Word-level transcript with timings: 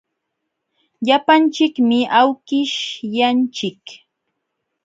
Llapanchikmi 1.05 1.99
awkishyanchik. 2.19 3.83